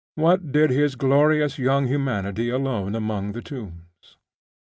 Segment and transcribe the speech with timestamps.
[0.15, 4.17] What did his glorious young humanity alone among the tombs?